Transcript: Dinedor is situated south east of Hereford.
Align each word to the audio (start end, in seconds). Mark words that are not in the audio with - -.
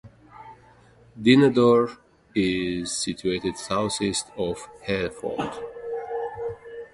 Dinedor 1.15 1.95
is 2.33 2.91
situated 2.91 3.55
south 3.55 4.01
east 4.01 4.31
of 4.35 4.67
Hereford. 4.81 5.51